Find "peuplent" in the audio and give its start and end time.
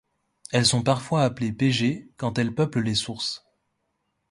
2.55-2.81